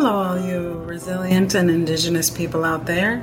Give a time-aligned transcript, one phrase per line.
[0.00, 3.14] Hello, all you resilient and indigenous people out there,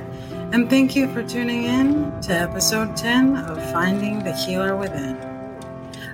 [0.52, 5.16] and thank you for tuning in to episode 10 of Finding the Healer Within.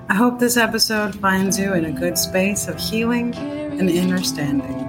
[0.09, 4.89] I hope this episode finds you in a good space of healing and understanding.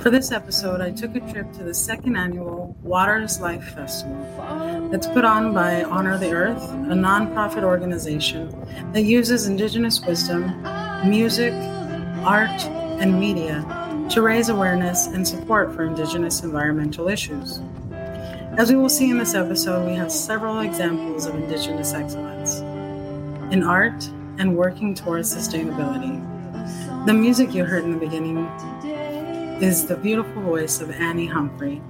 [0.00, 4.88] For this episode, I took a trip to the second annual Water is Life Festival
[4.90, 8.48] that's put on by Honor the Earth, a nonprofit organization
[8.94, 10.62] that uses indigenous wisdom,
[11.06, 11.52] music,
[12.24, 12.64] art,
[12.98, 13.83] and media
[14.14, 17.60] to raise awareness and support for Indigenous environmental issues.
[18.56, 22.60] As we will see in this episode, we have several examples of Indigenous excellence
[23.52, 24.08] in art
[24.38, 26.14] and working towards sustainability.
[27.06, 28.38] The music you heard in the beginning
[29.60, 31.82] is the beautiful voice of Annie Humphrey,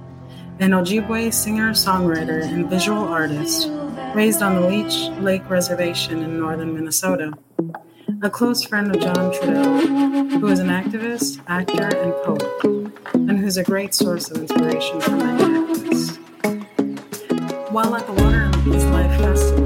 [0.59, 3.69] an Ojibwe singer, songwriter, and visual artist
[4.15, 7.33] raised on the Leech Lake Reservation in northern Minnesota
[8.21, 13.57] a close friend of John Trudell, who is an activist, actor, and poet, and who's
[13.57, 16.17] a great source of inspiration for many activists.
[17.71, 19.64] While at the Water and Peace Life Festival,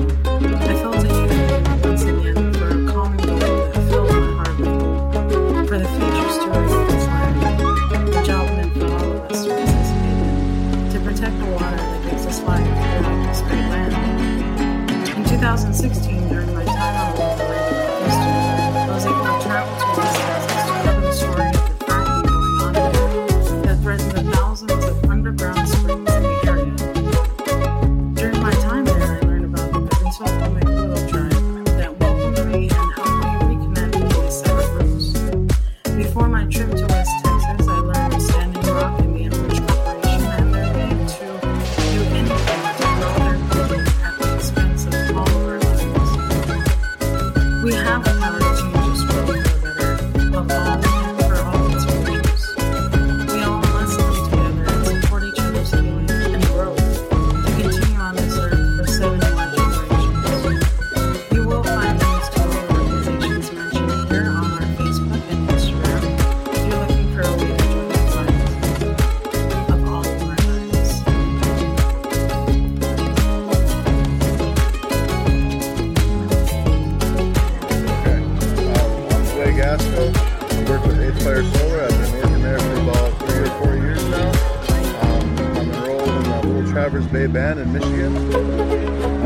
[86.92, 88.16] the Bay Band in Michigan.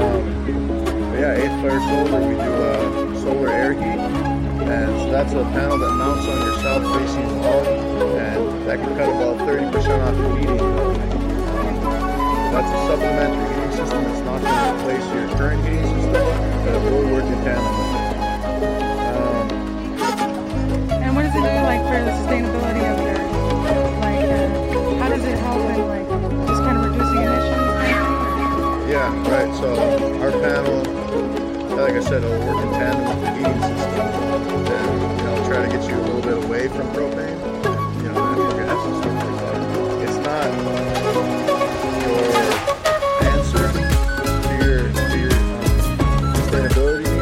[0.02, 0.24] Um,
[1.16, 3.84] yeah, Eighth Fire Solar, we do uh, solar air heat.
[4.68, 7.64] And so that's a panel that mounts on your south facing wall.
[8.20, 10.58] And that can cut about 30% off your heating.
[12.52, 14.04] That's a supplementary heating system.
[14.04, 17.74] that's not going to replace your current heating system, but it will work in tandem
[17.80, 18.12] with it.
[19.16, 19.48] Um,
[21.02, 22.83] And what does it do, like, for the sustainability
[28.94, 29.52] Yeah, right.
[29.56, 29.74] So
[30.22, 30.84] our panel,
[31.76, 34.06] like I said, it'll work in tandem with the heating system.
[34.70, 37.40] And you know, try to get you a little bit away from propane,
[38.04, 39.64] you know, gas and stuff like.
[40.06, 40.46] It's not
[42.06, 42.22] your
[43.34, 43.66] answer
[44.44, 45.36] to your to your
[46.38, 47.13] sustainability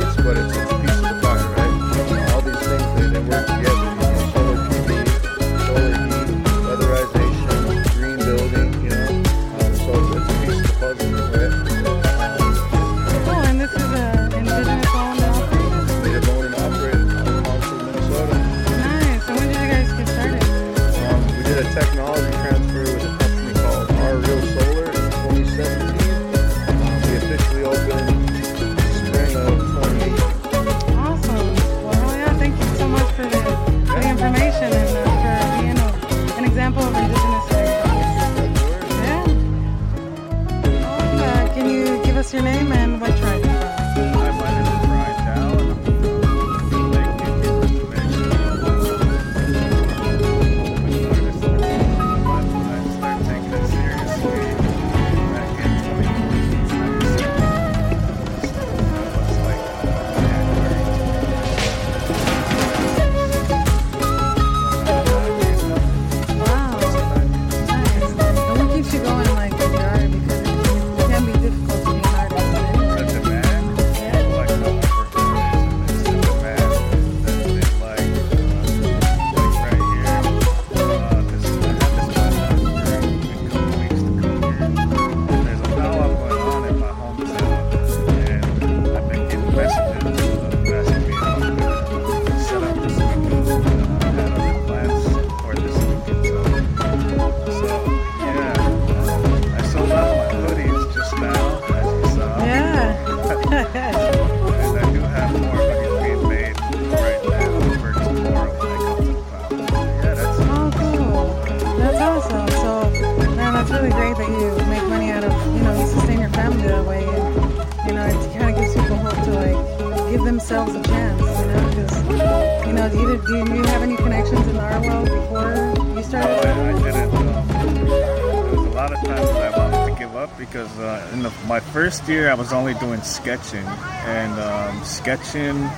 [130.81, 133.65] uh, in the, my first year I was only doing sketching,
[134.05, 135.69] and um, sketching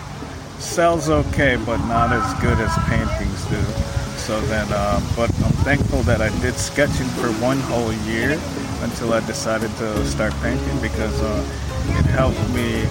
[0.59, 3.61] sells okay, but not as good as paintings do.
[4.17, 8.39] So then, um, but I'm thankful that I did sketching for one whole year
[8.81, 11.45] until I decided to start painting because uh,
[11.99, 12.87] it helped me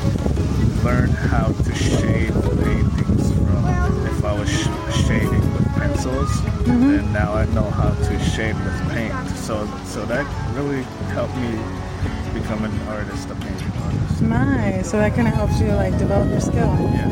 [0.85, 2.32] learn how to shade
[2.62, 8.20] paintings from if I was sh- shading with pencils, and now I know how to
[8.20, 9.14] shade with paint.
[9.37, 10.82] So, so that really
[11.14, 11.81] helped me
[12.34, 14.22] become an artist, a painting artist.
[14.22, 14.90] Nice.
[14.90, 16.72] So that kind of helps you like develop your skill.
[16.93, 17.08] Yeah.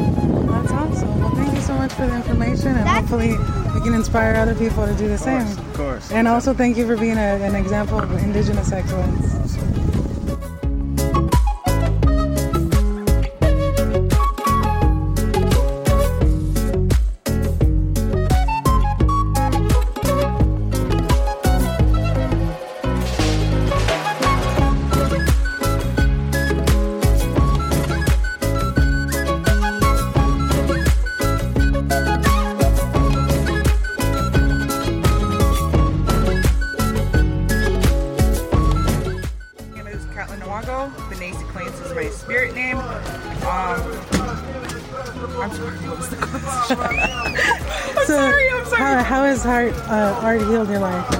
[0.63, 1.21] That's awesome.
[1.21, 3.31] Well, thank you so much for the information, and hopefully
[3.75, 5.47] we can inspire other people to do the Of same.
[5.47, 6.11] of course.
[6.11, 9.40] And also, thank you for being a, an example of Indigenous excellence.
[40.61, 40.91] Newago.
[41.11, 42.79] Benesi Plains is my spirit name.
[42.79, 43.81] Um,
[45.41, 46.79] I'm sorry, what was the question?
[47.99, 48.79] I'm So, sorry, I'm sorry.
[48.83, 51.19] How, how has art, uh, art healed your life?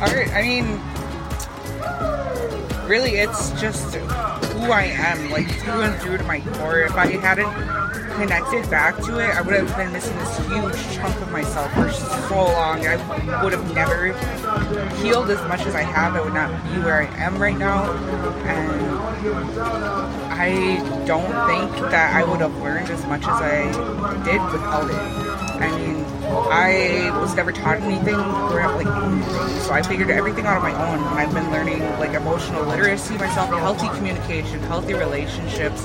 [0.00, 0.80] Art, I mean,
[2.88, 6.80] really, it's just who I am, like through and through to my core.
[6.80, 7.52] If I hadn't
[8.14, 11.90] connected back to it, I would have been missing this huge chunk of myself for
[11.90, 12.86] so long.
[12.86, 14.12] I would have never
[15.02, 16.14] healed as much as I have.
[16.14, 17.92] I would not be where I am right now.
[18.44, 18.98] And
[20.32, 23.64] I don't think that I would have learned as much as I
[24.24, 24.96] did without it.
[25.62, 26.04] I mean,
[26.50, 30.72] I was never taught anything growing up, like, so I figured everything out on my
[30.72, 30.98] own.
[30.98, 35.84] And I've been learning like emotional literacy myself, healthy communication, healthy relationships,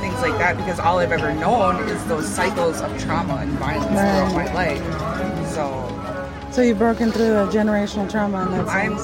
[0.00, 3.86] things like that, because all I've ever known is those cycles of trauma and violence
[3.86, 4.82] throughout my life.
[5.50, 6.01] So
[6.52, 8.96] So you've broken through the generational trauma in that I'm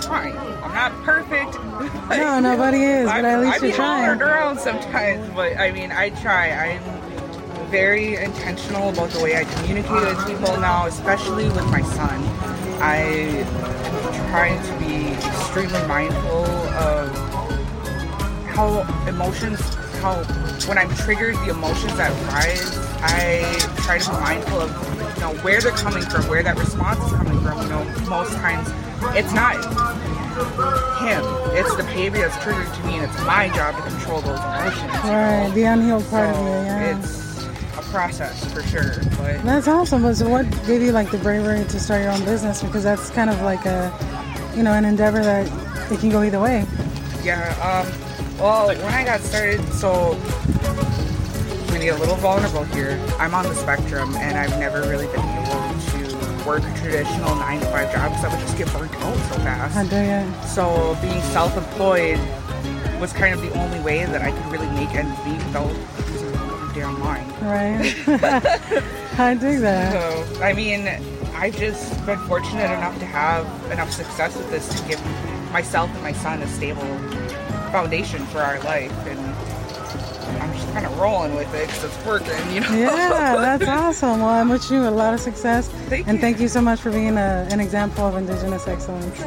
[0.00, 0.36] trying.
[0.36, 1.58] I'm not perfect.
[2.10, 4.10] No, nobody is, but at least I, you're trying.
[4.10, 6.50] I be around sometimes, but I mean, I try.
[6.50, 12.22] I'm very intentional about the way I communicate with people now, especially with my son.
[12.80, 13.44] I
[14.30, 17.08] trying to be extremely mindful of
[18.48, 19.60] how emotions,
[20.00, 20.22] how
[20.68, 24.70] when I'm triggered, the emotions that rise, I try to be mindful of,
[25.16, 27.60] you know, where they're coming from, where that response is coming from.
[27.62, 28.68] You know, most times
[29.16, 29.56] it's not
[31.02, 31.22] him,
[31.56, 34.92] it's the behavior that's triggered to me, and it's my job to control those emotions.
[35.04, 36.98] Right, the unhealed part of you, yeah.
[36.98, 37.44] It's
[37.76, 40.02] a process for sure, but That's awesome.
[40.02, 42.62] But so what gave you like the bravery to start your own business?
[42.62, 43.92] Because that's kind of like a,
[44.56, 45.46] you know, an endeavor that
[45.90, 46.64] it can go either way.
[47.24, 50.14] Yeah, um, well, when I got started, so
[51.72, 53.02] I'm gonna get a little vulnerable here.
[53.18, 57.60] I'm on the spectrum, and I've never really been able to work a traditional nine
[57.60, 59.88] to five job because I would just get burnt out so fast.
[59.88, 60.48] do you?
[60.48, 62.18] So being self-employed
[63.00, 65.72] was kind of the only way that I could really make ends meet without
[66.10, 67.32] losing my damn mind.
[67.40, 67.96] Right.
[69.18, 69.94] I dig that.
[69.94, 70.86] So, I mean,
[71.34, 75.02] I've just been fortunate enough to have enough success with this to give
[75.52, 76.98] myself and my son a stable
[77.72, 78.92] foundation for our life.
[79.06, 79.18] And
[80.72, 82.72] kind of rolling with it because it's working, you know?
[82.72, 84.20] Yeah, that's awesome.
[84.20, 85.68] Well, I'm wishing you a lot of success.
[85.68, 86.20] Thank and you.
[86.20, 89.20] thank you so much for being a, an example of Indigenous excellence.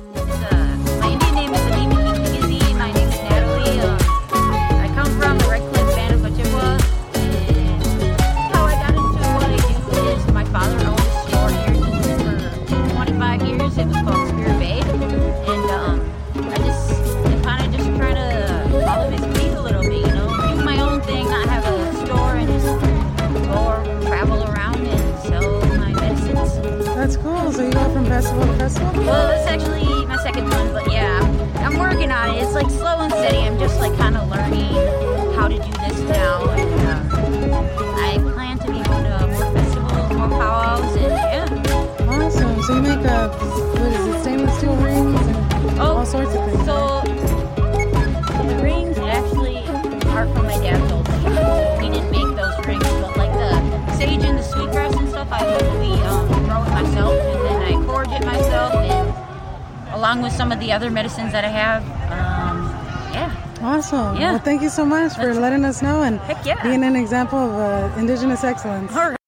[60.08, 61.82] along with some of the other medicines that I have.
[62.10, 62.64] Um,
[63.12, 63.30] yeah.
[63.60, 64.16] Awesome.
[64.16, 64.32] Yeah.
[64.32, 66.62] Well, thank you so much for letting us know and Heck yeah.
[66.62, 67.52] being an example of
[67.94, 68.90] uh, Indigenous excellence.
[68.96, 69.18] All right.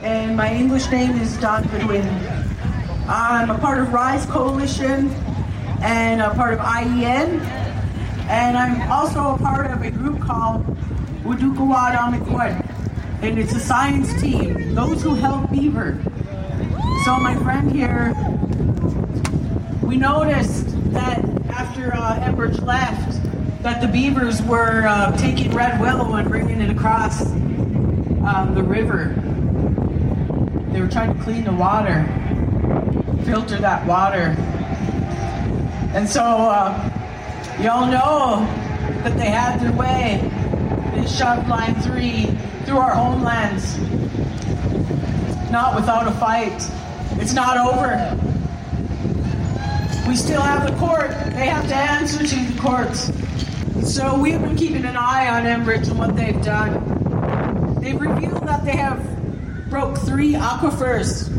[0.00, 2.06] and my English name is Don Goodwin.
[3.08, 5.10] I'm a part of Rise Coalition
[5.82, 7.40] and a part of IEN,
[8.30, 10.64] and I'm also a part of a group called
[11.24, 12.62] Wadukawad Amikwad,
[13.22, 16.00] and it's a science team, those who help beaver.
[17.04, 18.14] So my friend here,
[19.82, 21.18] we noticed that
[21.50, 23.20] after uh, Enbridge left,
[23.62, 29.14] that the beavers were uh, taking red willow and bringing it across um, the river.
[30.72, 32.04] They were trying to clean the water,
[33.24, 34.36] filter that water.
[35.94, 36.90] And so, uh,
[37.60, 38.46] y'all know
[39.02, 40.20] that they had their way.
[40.94, 42.26] They shoved Line 3
[42.64, 43.78] through our homelands.
[45.50, 46.66] Not without a fight.
[47.20, 48.31] It's not over.
[50.12, 51.08] We still have the court.
[51.08, 53.10] They have to answer to the courts.
[53.90, 57.80] So we've been keeping an eye on Enbridge and what they've done.
[57.80, 59.00] They've revealed that they have
[59.70, 61.30] broke three aquifers,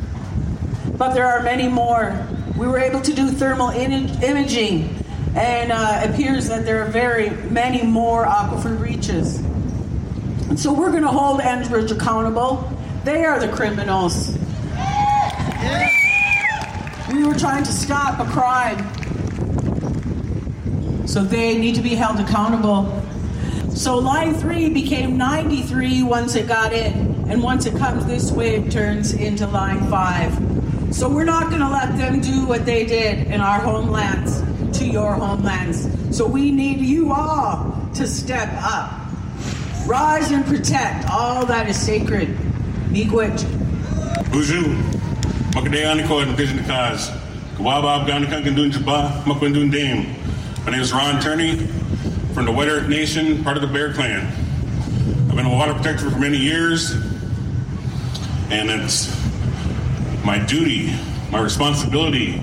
[0.98, 2.18] but there are many more.
[2.58, 7.30] We were able to do thermal in- imaging, and uh, appears that there are very
[7.30, 9.38] many more aquifer breaches.
[10.50, 12.68] And so we're going to hold Enbridge accountable.
[13.04, 14.36] They are the criminals.
[17.34, 18.78] We were trying to stop a crime.
[21.08, 23.02] So they need to be held accountable.
[23.72, 27.26] So line three became 93 once it got in.
[27.28, 30.32] And once it comes this way, it turns into line five.
[30.94, 34.44] So we're not going to let them do what they did in our homelands
[34.78, 35.90] to your homelands.
[36.16, 38.92] So we need you all to step up.
[39.88, 42.28] Rise and protect all that is sacred.
[42.90, 43.40] Miigwech.
[44.30, 44.94] Buju,
[45.56, 47.23] and Vision Kaz.
[49.70, 50.16] Dame.
[50.66, 51.58] My name is Ron Turney
[52.34, 54.26] from the Earth Nation, part of the Bear Clan.
[55.30, 56.92] I've been a water protector for many years,
[58.50, 59.16] and it's
[60.26, 60.96] my duty,
[61.30, 62.42] my responsibility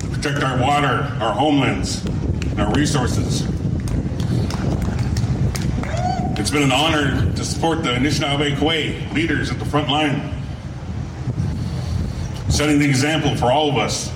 [0.00, 3.42] to protect our water, our homelands, and our resources.
[6.38, 10.37] It's been an honor to support the Anishinaabe Kwe leaders at the front line,
[12.58, 14.08] setting the example for all of us.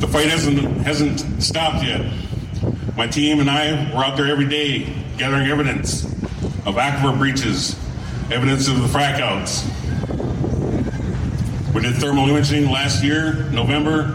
[0.00, 2.12] The fight hasn't hasn't stopped yet.
[2.94, 6.04] My team and I were out there every day gathering evidence
[6.66, 7.74] of aquifer breaches,
[8.30, 9.64] evidence of the frac outs.
[11.74, 14.08] We did thermal imaging last year, November,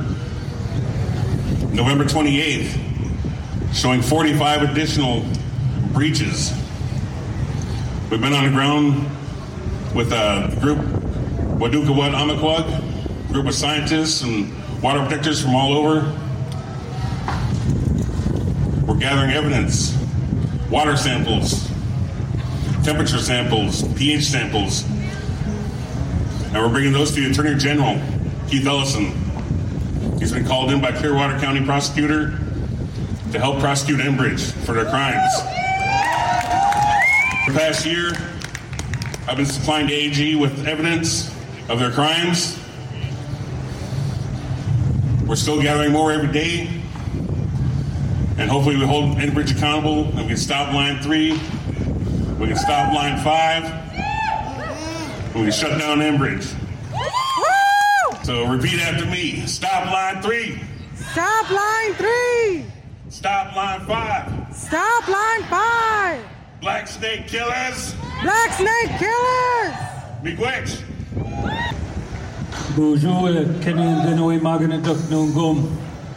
[1.71, 2.77] November 28th,
[3.73, 5.25] showing 45 additional
[5.91, 6.53] breaches.
[8.11, 9.09] We've been on the ground
[9.93, 10.79] with uh, a group,
[11.59, 16.01] Wadukawad Amakwag, group of scientists and water protectors from all over.
[18.87, 19.95] We're gathering evidence,
[20.69, 21.69] water samples,
[22.83, 28.01] temperature samples, pH samples, and we're bringing those to the Attorney General,
[28.47, 29.11] Keith Ellison.
[30.17, 32.39] He's been called in by Clearwater County prosecutor
[33.31, 35.33] to help prosecute Enbridge for their crimes.
[37.45, 38.13] The past year,
[39.27, 41.33] I've been supplying to AG with evidence
[41.69, 42.59] of their crimes.
[45.25, 46.69] We're still gathering more every day.
[48.37, 51.31] And hopefully we hold Enbridge accountable and we can stop line three.
[52.37, 53.63] We can stop line five.
[55.33, 56.53] We can shut down Enbridge.
[58.25, 59.45] So repeat after me.
[59.47, 60.59] Stop line three.
[61.11, 62.65] Stop line three!
[63.09, 64.55] Stop line five.
[64.55, 66.32] Stop line five!
[66.63, 67.93] Black snake killers.
[68.21, 69.75] Black snake killers!
[70.23, 70.81] Miigwech.
[72.77, 75.69] Bonjour, Kenin Dinoy Maganatuk Nungum,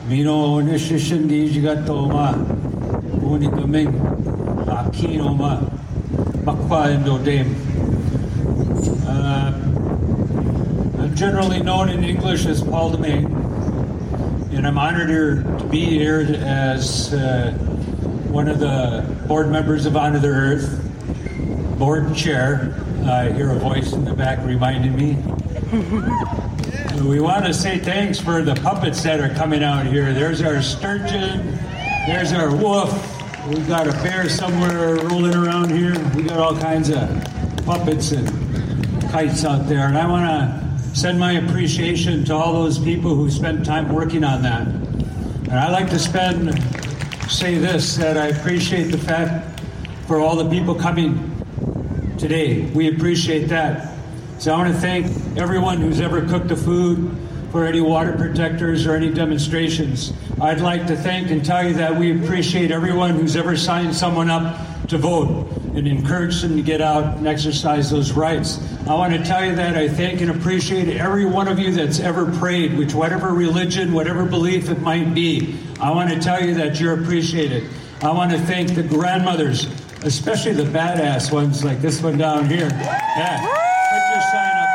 [0.07, 2.37] Mino Nishishin Gigatoma,
[3.25, 3.93] Uni Gaming,
[4.69, 5.59] Akino Ma,
[6.45, 7.53] Makwa Indo Dame.
[9.05, 9.51] Uh,
[11.03, 13.25] I'm generally known in English as Paul DeMain,
[14.57, 17.76] and I'm honored to be here as uh,
[18.37, 22.75] one of the board members of Honor the Earth, board chair.
[23.07, 25.17] I hear a voice in the back reminding me.
[27.03, 30.13] We want to say thanks for the puppets that are coming out here.
[30.15, 31.59] There's our sturgeon,
[32.07, 32.91] there's our wolf.
[33.49, 35.95] We've got a bear somewhere rolling around here.
[36.15, 37.09] We got all kinds of
[37.65, 38.29] puppets and
[39.11, 39.87] kites out there.
[39.89, 44.25] And I want to send my appreciation to all those people who spent time working
[44.25, 44.67] on that.
[44.67, 46.76] And I like to spend
[47.29, 49.61] say this that I appreciate the fact
[50.07, 51.33] for all the people coming
[52.19, 52.63] today.
[52.71, 53.93] We appreciate that.
[54.39, 55.07] So I want to thank
[55.37, 57.17] everyone who's ever cooked the food,
[57.57, 60.13] for any water protectors or any demonstrations.
[60.43, 64.29] I'd like to thank and tell you that we appreciate everyone who's ever signed someone
[64.29, 68.59] up to vote and encourage them to get out and exercise those rights.
[68.89, 71.99] I want to tell you that I thank and appreciate every one of you that's
[71.99, 75.59] ever prayed, which whatever religion, whatever belief it might be.
[75.81, 77.69] I want to tell you that you're appreciated.
[78.01, 79.65] I want to thank the grandmothers,
[80.05, 82.69] especially the badass ones like this one down here.
[82.69, 83.41] Yeah.
[83.91, 84.69] Put your sign up.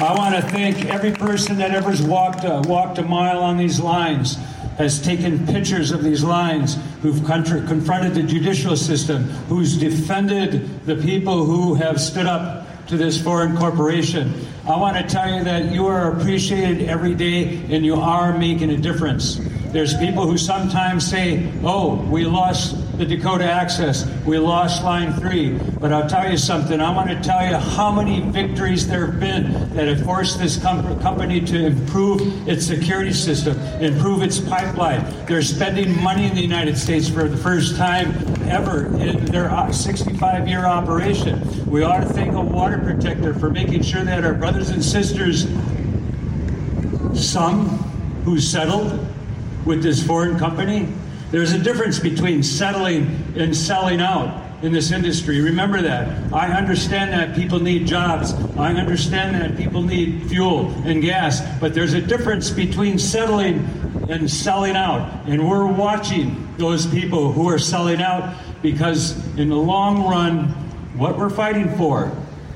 [0.00, 3.80] I want to thank every person that ever's walked uh, walked a mile on these
[3.80, 4.36] lines,
[4.78, 11.44] has taken pictures of these lines, who've confronted the judicial system, who's defended the people
[11.44, 14.32] who have stood up to this foreign corporation.
[14.66, 18.70] I want to tell you that you are appreciated every day and you are making
[18.70, 19.40] a difference.
[19.72, 25.52] There's people who sometimes say, oh, we lost the Dakota Access, we lost Line 3.
[25.80, 29.20] But I'll tell you something, I want to tell you how many victories there have
[29.20, 35.04] been that have forced this com- company to improve its security system, improve its pipeline.
[35.26, 38.10] They're spending money in the United States for the first time
[38.48, 41.66] ever in their uh, 65 year operation.
[41.70, 45.42] We ought to thank a water protector for making sure that our brothers and sisters,
[47.14, 47.68] some
[48.24, 49.06] who settled,
[49.64, 50.88] with this foreign company.
[51.30, 55.40] There's a difference between settling and selling out in this industry.
[55.40, 56.32] Remember that.
[56.32, 58.32] I understand that people need jobs.
[58.56, 61.42] I understand that people need fuel and gas.
[61.60, 63.58] But there's a difference between settling
[64.08, 65.26] and selling out.
[65.26, 70.48] And we're watching those people who are selling out because, in the long run,
[70.96, 72.10] what we're fighting for,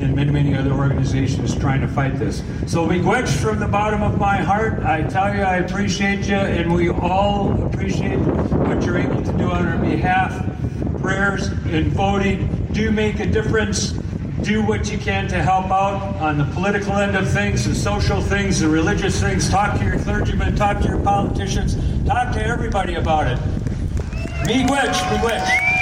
[0.00, 2.38] and many, many other organizations trying to fight this.
[2.66, 6.72] So, miigwech from the bottom of my heart, I tell you, I appreciate you, and
[6.72, 10.42] we all appreciate what you're able to do on our behalf.
[11.02, 13.92] Prayers and voting do make a difference
[14.42, 18.20] do what you can to help out on the political end of things, the social
[18.20, 19.48] things, the religious things.
[19.48, 23.38] Talk to your clergymen, talk to your politicians, talk to everybody about it.
[24.46, 25.42] Miigwech, miigwech.
[25.42, 25.75] Hi,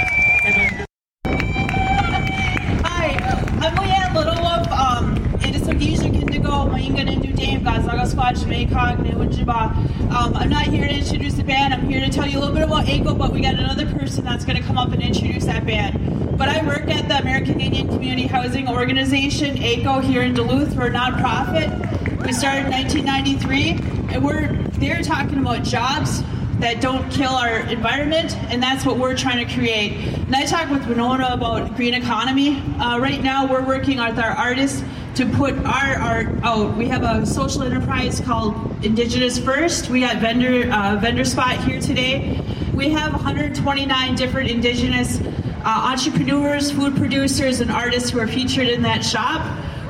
[8.05, 10.11] Squatch, Maycog, Newinjiba.
[10.11, 11.73] Um, I'm not here to introduce the band.
[11.73, 14.23] I'm here to tell you a little bit about AICHO, but we got another person
[14.23, 16.37] that's going to come up and introduce that band.
[16.37, 20.75] But I work at the American Indian Community Housing Organization, AICHO, here in Duluth.
[20.75, 22.25] We're a nonprofit.
[22.25, 26.21] We started in 1993, and we're there talking about jobs
[26.59, 29.93] that don't kill our environment, and that's what we're trying to create.
[29.93, 32.57] And I talked with Winona about green economy.
[32.79, 34.83] Uh, right now, we're working with our artists
[35.15, 36.75] to put our art out.
[36.75, 39.89] We have a social enterprise called Indigenous First.
[39.89, 42.41] We got vendor uh, vendor spot here today.
[42.73, 48.81] We have 129 different Indigenous uh, entrepreneurs, food producers, and artists who are featured in
[48.81, 49.41] that shop.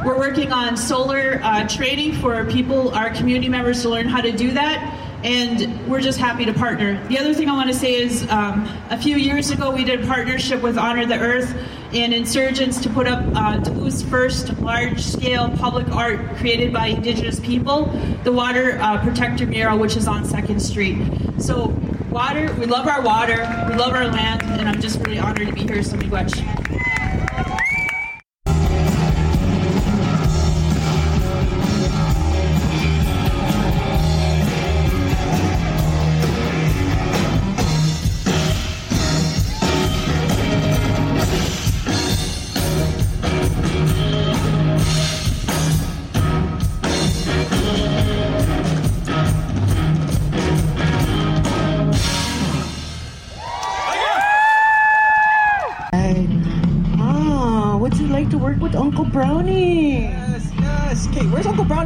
[0.05, 4.31] We're working on solar uh, training for people, our community members, to learn how to
[4.31, 5.01] do that.
[5.23, 7.03] And we're just happy to partner.
[7.07, 10.03] The other thing I want to say is um, a few years ago, we did
[10.03, 11.57] a partnership with Honor the Earth
[11.95, 13.63] and Insurgents to put up uh,
[14.09, 17.85] first large scale public art created by Indigenous people,
[18.25, 20.97] the Water uh, Protector Mural, which is on 2nd Street.
[21.41, 21.67] So
[22.09, 23.37] Water, we love our water,
[23.69, 26.64] we love our land, and I'm just really honored to be here, so miigwech.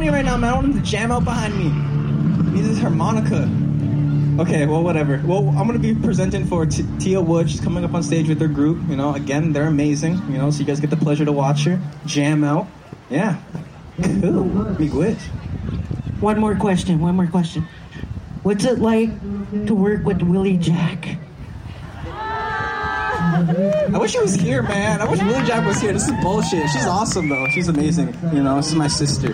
[0.00, 0.50] Brownie right now, man?
[0.50, 1.64] I want him to jam out behind me.
[2.44, 3.46] He needs his harmonica.
[4.40, 5.20] Okay, well, whatever.
[5.26, 7.50] Well, I'm gonna be presenting for T- Tia Wood.
[7.50, 8.78] She's coming up on stage with her group.
[8.88, 10.14] You know, again, they're amazing.
[10.30, 12.66] You know, so you guys get the pleasure to watch her jam out.
[13.10, 13.42] Yeah,
[13.98, 14.48] cool.
[14.80, 15.20] Miigwech.
[16.20, 17.68] One more question, one more question.
[18.42, 19.10] What's it like
[19.66, 21.18] to work with Willie Jack?
[23.94, 25.00] I wish she was here, man.
[25.00, 25.92] I wish Willie Jack was here.
[25.92, 26.68] This is bullshit.
[26.70, 27.46] She's awesome though.
[27.48, 28.16] She's amazing.
[28.32, 29.32] You know, this is my sister.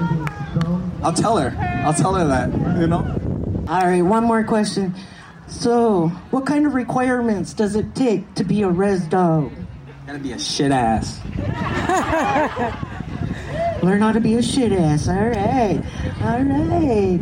[1.03, 1.57] I'll tell her.
[1.85, 2.53] I'll tell her that.
[2.81, 3.65] You know.
[3.69, 4.95] All right, one more question.
[5.49, 9.53] So, what kind of requirements does it take to be a res dog?
[10.07, 11.21] Gotta be a shit ass.
[13.83, 15.09] Learn how to be a shit ass.
[15.09, 15.83] All right,
[16.23, 17.21] all right.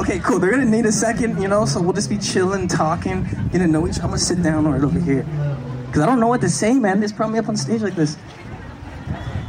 [0.00, 0.38] Okay, cool.
[0.38, 3.66] They're gonna need a second, you know, so we'll just be chilling, talking, getting to
[3.66, 4.04] know each other.
[4.04, 5.26] I'm gonna sit down right over here.
[5.86, 7.00] Because I don't know what to say, man.
[7.00, 8.16] They just brought me up on stage like this.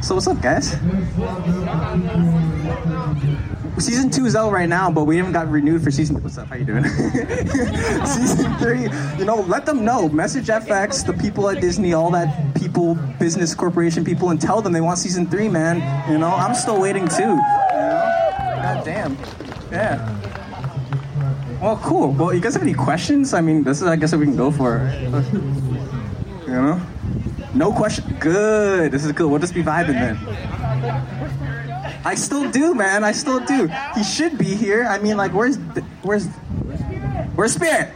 [0.02, 0.72] So, what's up, guys?
[3.78, 6.22] Season two is out right now, but we haven't got renewed for season.
[6.22, 6.48] What's up?
[6.48, 6.84] How you doing?
[8.04, 8.82] season three.
[9.18, 10.10] You know, let them know.
[10.10, 14.74] Message FX, the people at Disney, all that people, business corporation people, and tell them
[14.74, 15.76] they want season three, man.
[16.10, 17.22] You know, I'm still waiting too.
[17.22, 18.58] You know?
[18.60, 19.16] God damn.
[19.70, 20.31] Yeah.
[21.62, 22.10] Well, cool.
[22.10, 23.32] Well, you guys have any questions?
[23.32, 24.82] I mean, this is, I guess, what we can go for.
[26.42, 26.82] You know?
[27.54, 28.14] No question.
[28.20, 28.92] Good.
[28.92, 29.30] This is good.
[29.30, 30.18] We'll just be vibing then.
[32.04, 33.04] I still do, man.
[33.04, 33.68] I still do.
[33.94, 34.84] He should be here.
[34.84, 35.56] I mean, like, where's,
[36.02, 36.26] where's,
[37.36, 37.94] where's Spirit?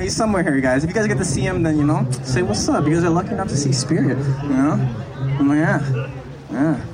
[0.00, 0.82] He's somewhere here, guys.
[0.82, 2.86] If you guys get to see him, then you know, say what's up.
[2.86, 4.18] You guys are lucky enough to see Spirit.
[4.42, 4.72] You know?
[5.38, 6.10] I'm like, yeah,
[6.50, 6.84] yeah.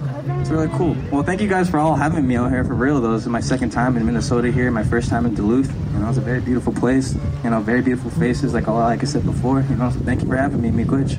[0.48, 0.96] It's really cool.
[1.12, 3.02] Well, thank you guys for all having me out here for real.
[3.02, 5.70] Though this is my second time in Minnesota here, my first time in Duluth.
[5.92, 7.14] You know, it's a very beautiful place.
[7.44, 9.60] You know, very beautiful faces, like all like I said before.
[9.60, 11.18] You know, so thank you for having me, Miigwech.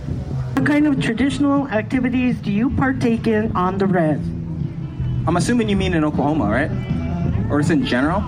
[0.56, 4.18] What kind of traditional activities do you partake in on the res?
[5.28, 6.72] I'm assuming you mean in Oklahoma, right?
[7.52, 8.24] Or it's in general?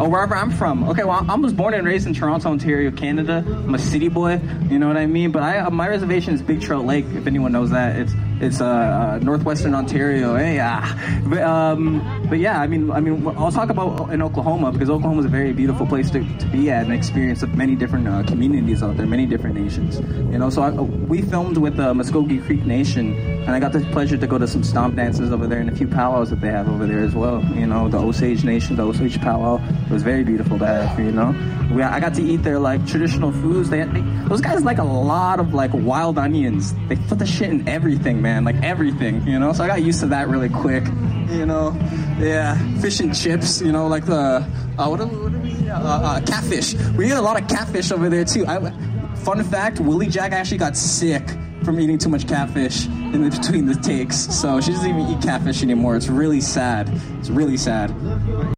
[0.00, 0.88] Oh, wherever I'm from.
[0.88, 3.44] Okay, well, I was born and raised in Toronto, Ontario, Canada.
[3.46, 5.30] I'm a city boy, you know what I mean?
[5.30, 7.96] But I, my reservation is Big Trout Lake, if anyone knows that.
[7.96, 10.36] It's it's uh, uh, northwestern Ontario.
[10.36, 11.22] Hey, ah.
[11.26, 15.20] But, um, but yeah, I mean, I mean, I'll talk about in Oklahoma because Oklahoma
[15.20, 18.22] is a very beautiful place to, to be at and experience of many different uh,
[18.24, 19.98] communities out there, many different nations.
[20.32, 23.80] You know, so I, we filmed with the Muskogee Creek Nation, and I got the
[23.92, 26.48] pleasure to go to some stomp dances over there and a few powwows that they
[26.48, 27.42] have over there as well.
[27.54, 29.56] You know, the Osage Nation, the Osage powwow.
[29.86, 30.98] It was very beautiful to have.
[30.98, 31.34] You know,
[31.72, 33.70] we, I got to eat their like traditional foods.
[33.70, 36.74] They, they those guys like a lot of like wild onions.
[36.88, 39.26] They put the shit in everything, man, like everything.
[39.26, 40.84] You know, so I got used to that really quick.
[41.28, 41.76] You know,
[42.18, 43.60] yeah, fish and chips.
[43.60, 44.46] You know, like the
[44.78, 46.74] uh, what, do, we uh, uh, catfish.
[46.96, 48.46] We eat a lot of catfish over there too.
[48.46, 48.70] I,
[49.16, 51.28] fun fact: Willie Jack actually got sick
[51.64, 54.16] from eating too much catfish in between the takes.
[54.16, 55.96] So she doesn't even eat catfish anymore.
[55.96, 56.88] It's really sad.
[57.18, 58.55] It's really sad.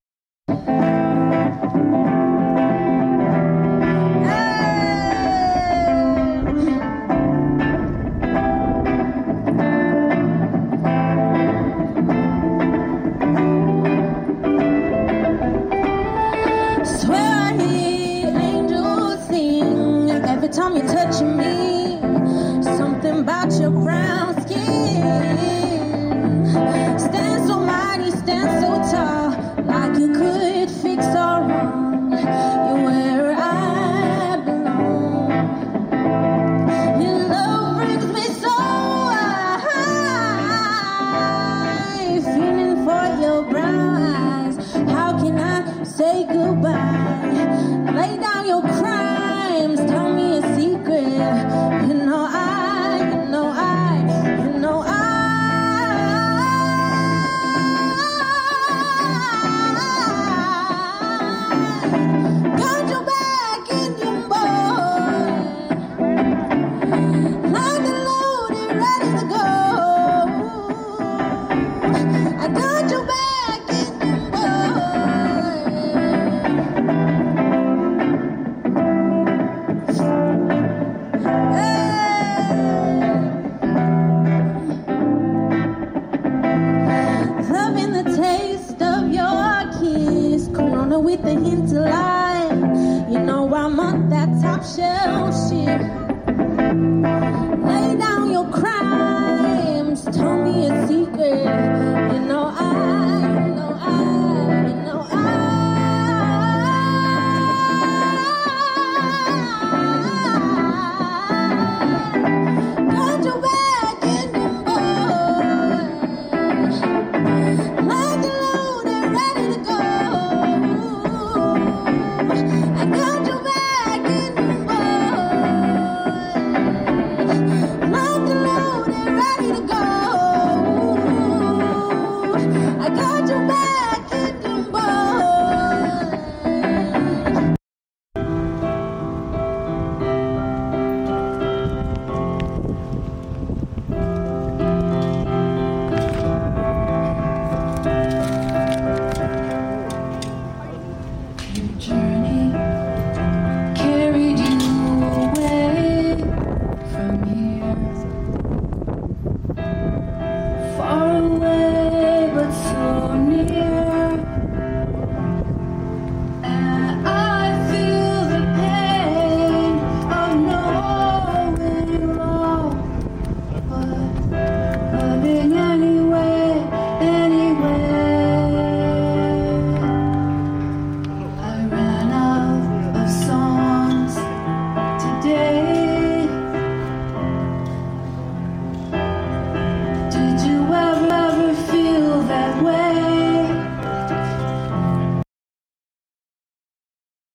[45.99, 46.38] Say
[94.79, 95.89] that